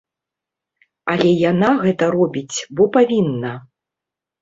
[1.13, 3.57] Але яна гэта робіць, бо павінна.